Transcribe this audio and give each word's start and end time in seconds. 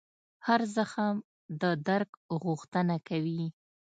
هر 0.47 0.61
زخم 0.75 1.15
د 1.61 1.63
درک 1.87 2.11
غوښتنه 2.43 2.95
کوي. 3.07 3.43